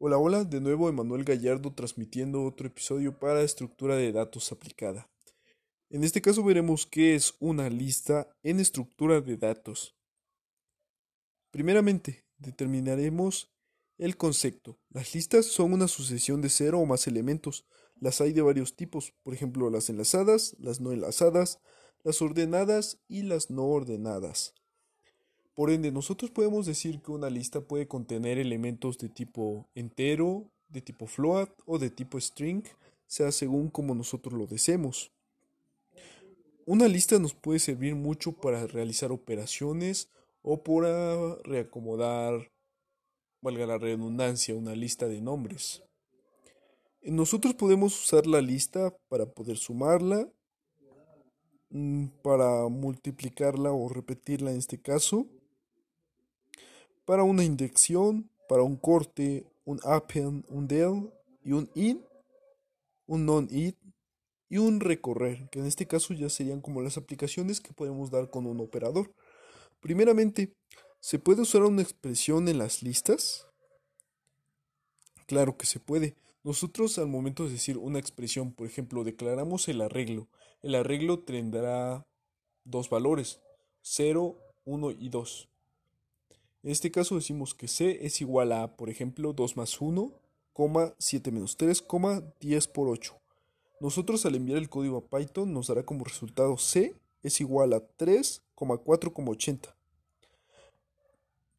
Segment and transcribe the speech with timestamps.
[0.00, 5.10] Hola, hola, de nuevo Emanuel Gallardo transmitiendo otro episodio para estructura de datos aplicada.
[5.90, 9.96] En este caso veremos qué es una lista en estructura de datos.
[11.50, 13.52] Primeramente, determinaremos
[13.96, 14.78] el concepto.
[14.90, 17.66] Las listas son una sucesión de cero o más elementos.
[17.96, 21.58] Las hay de varios tipos, por ejemplo las enlazadas, las no enlazadas,
[22.04, 24.54] las ordenadas y las no ordenadas.
[25.58, 30.80] Por ende, nosotros podemos decir que una lista puede contener elementos de tipo entero, de
[30.80, 32.62] tipo float o de tipo string,
[33.08, 35.10] sea según como nosotros lo deseemos.
[36.64, 40.08] Una lista nos puede servir mucho para realizar operaciones
[40.42, 42.52] o para reacomodar,
[43.42, 45.82] valga la redundancia, una lista de nombres.
[47.02, 50.28] Nosotros podemos usar la lista para poder sumarla,
[51.70, 55.26] mm, para multiplicarla o repetirla en este caso,
[57.08, 61.10] para una indexación, para un corte, un append, un del
[61.42, 62.04] y un in,
[63.06, 63.78] un non-it
[64.50, 68.28] y un recorrer, que en este caso ya serían como las aplicaciones que podemos dar
[68.28, 69.10] con un operador.
[69.80, 70.52] Primeramente,
[71.00, 73.46] ¿se puede usar una expresión en las listas?
[75.26, 76.14] Claro que se puede.
[76.44, 80.28] Nosotros al momento de decir una expresión, por ejemplo, declaramos el arreglo.
[80.60, 82.06] El arreglo tendrá
[82.64, 83.40] dos valores,
[83.80, 85.48] 0, 1 y 2.
[86.68, 90.12] En este caso decimos que C es igual a, por ejemplo, 2 más 1,
[90.98, 91.82] 7 menos 3,
[92.40, 93.18] 10 por 8.
[93.80, 97.80] Nosotros al enviar el código a Python nos dará como resultado C es igual a
[97.96, 99.74] 3,4,80.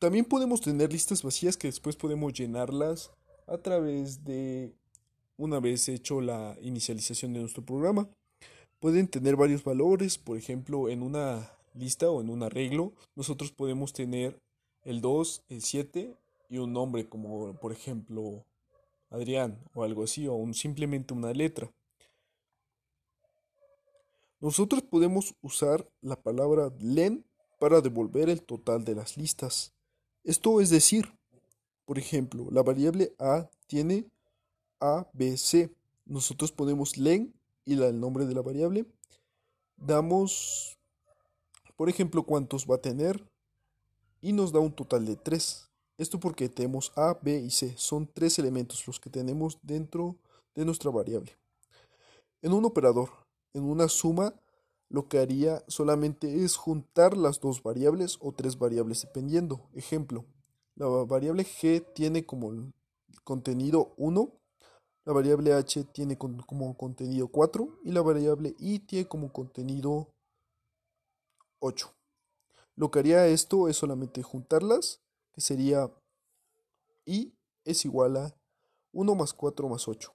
[0.00, 3.12] También podemos tener listas vacías que después podemos llenarlas
[3.46, 4.74] a través de
[5.36, 8.08] una vez hecho la inicialización de nuestro programa.
[8.80, 13.92] Pueden tener varios valores, por ejemplo, en una lista o en un arreglo, nosotros podemos
[13.92, 14.36] tener
[14.86, 16.16] el 2, el 7
[16.48, 18.44] y un nombre como por ejemplo
[19.10, 21.70] Adrián o algo así, o simplemente una letra.
[24.40, 27.24] Nosotros podemos usar la palabra len
[27.58, 29.72] para devolver el total de las listas.
[30.24, 31.12] Esto es decir,
[31.84, 34.06] por ejemplo, la variable a tiene
[34.80, 35.70] a, b, c.
[36.04, 37.34] Nosotros ponemos len
[37.64, 38.86] y el nombre de la variable.
[39.76, 40.78] Damos,
[41.76, 43.24] por ejemplo, cuántos va a tener
[44.26, 45.70] y nos da un total de 3.
[45.98, 47.74] Esto porque tenemos A, B y C.
[47.76, 50.16] Son tres elementos los que tenemos dentro
[50.56, 51.30] de nuestra variable.
[52.42, 53.08] En un operador,
[53.54, 54.34] en una suma,
[54.88, 59.68] lo que haría solamente es juntar las dos variables o tres variables dependiendo.
[59.74, 60.24] Ejemplo,
[60.74, 62.72] la variable G tiene como
[63.22, 64.32] contenido 1,
[65.04, 70.08] la variable H tiene como contenido 4 y la variable I tiene como contenido
[71.60, 71.95] 8.
[72.76, 75.00] Lo que haría esto es solamente juntarlas,
[75.32, 75.90] que sería
[77.06, 77.32] i
[77.64, 78.36] es igual a
[78.92, 80.14] 1 más 4 más 8.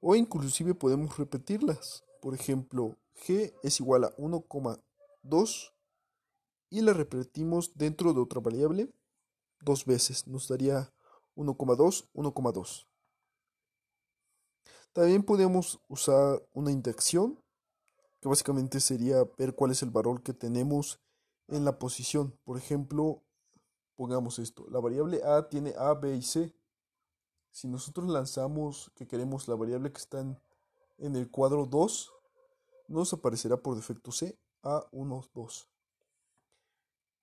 [0.00, 2.04] O inclusive podemos repetirlas.
[2.20, 5.72] Por ejemplo, g es igual a 1,2
[6.70, 8.92] y la repetimos dentro de otra variable
[9.60, 10.26] dos veces.
[10.26, 10.92] Nos daría
[11.36, 12.86] 1,2, 1,2.
[14.92, 17.43] También podemos usar una indexación
[18.24, 20.98] que básicamente sería ver cuál es el valor que tenemos
[21.46, 22.34] en la posición.
[22.44, 23.22] Por ejemplo,
[23.96, 26.56] pongamos esto, la variable a tiene a, b y c.
[27.50, 32.12] Si nosotros lanzamos que queremos la variable que está en, el cuadro 2,
[32.88, 35.68] nos aparecerá por defecto c, a1, 2.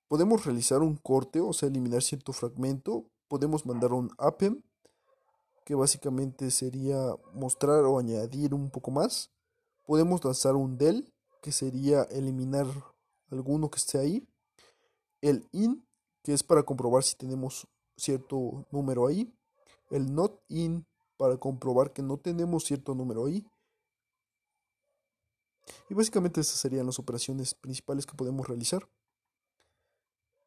[0.06, 3.10] Podemos realizar un corte, o sea, eliminar cierto fragmento.
[3.26, 4.62] Podemos mandar un append,
[5.64, 9.32] que básicamente sería mostrar o añadir un poco más
[9.84, 11.12] podemos lanzar un del,
[11.42, 12.66] que sería eliminar
[13.30, 14.28] alguno que esté ahí.
[15.20, 15.86] El in,
[16.22, 17.66] que es para comprobar si tenemos
[17.96, 19.32] cierto número ahí.
[19.90, 23.44] El not in, para comprobar que no tenemos cierto número ahí.
[25.88, 28.88] Y básicamente esas serían las operaciones principales que podemos realizar.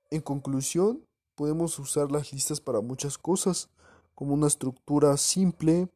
[0.09, 3.69] En conclusión, podemos usar las listas para muchas cosas,
[4.13, 5.89] como una estructura simple,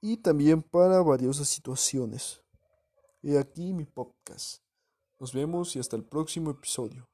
[0.00, 2.42] y también para varias situaciones.
[3.22, 4.62] He aquí mi podcast.
[5.18, 7.08] Nos vemos y hasta el próximo episodio.